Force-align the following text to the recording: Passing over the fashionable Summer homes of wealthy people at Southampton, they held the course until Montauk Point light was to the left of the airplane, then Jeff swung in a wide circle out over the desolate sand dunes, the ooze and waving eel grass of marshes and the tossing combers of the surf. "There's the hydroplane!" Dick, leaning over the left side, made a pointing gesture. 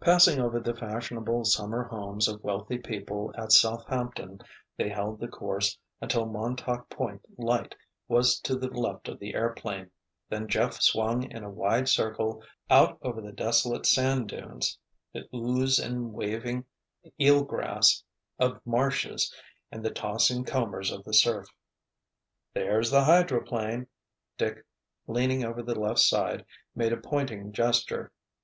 Passing 0.00 0.40
over 0.40 0.58
the 0.58 0.74
fashionable 0.74 1.44
Summer 1.44 1.84
homes 1.84 2.26
of 2.26 2.42
wealthy 2.42 2.76
people 2.76 3.32
at 3.38 3.52
Southampton, 3.52 4.40
they 4.76 4.88
held 4.88 5.20
the 5.20 5.28
course 5.28 5.78
until 6.00 6.26
Montauk 6.26 6.90
Point 6.90 7.24
light 7.38 7.72
was 8.08 8.40
to 8.40 8.56
the 8.56 8.66
left 8.66 9.06
of 9.06 9.20
the 9.20 9.32
airplane, 9.34 9.92
then 10.28 10.48
Jeff 10.48 10.80
swung 10.80 11.30
in 11.30 11.44
a 11.44 11.50
wide 11.52 11.88
circle 11.88 12.42
out 12.68 12.98
over 13.00 13.20
the 13.20 13.30
desolate 13.30 13.86
sand 13.86 14.28
dunes, 14.28 14.76
the 15.14 15.28
ooze 15.32 15.78
and 15.78 16.12
waving 16.12 16.64
eel 17.20 17.44
grass 17.44 18.02
of 18.40 18.60
marshes 18.66 19.32
and 19.70 19.84
the 19.84 19.92
tossing 19.92 20.42
combers 20.44 20.90
of 20.90 21.04
the 21.04 21.14
surf. 21.14 21.46
"There's 22.54 22.90
the 22.90 23.04
hydroplane!" 23.04 23.86
Dick, 24.36 24.64
leaning 25.06 25.44
over 25.44 25.62
the 25.62 25.78
left 25.78 26.00
side, 26.00 26.44
made 26.74 26.92
a 26.92 26.96
pointing 26.96 27.52
gesture. 27.52 28.10